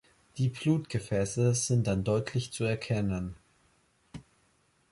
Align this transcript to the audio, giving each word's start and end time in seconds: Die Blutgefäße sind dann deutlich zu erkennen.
Die 0.39 0.49
Blutgefäße 0.49 1.53
sind 1.53 1.85
dann 1.85 2.03
deutlich 2.03 2.51
zu 2.51 2.63
erkennen. 2.63 3.35